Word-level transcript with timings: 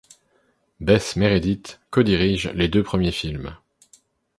Bess 0.79 1.15
Meredyth 1.15 1.79
co-dirige 1.91 2.49
les 2.55 2.67
deux 2.69 2.81
premiers 2.81 3.11
films. 3.11 3.55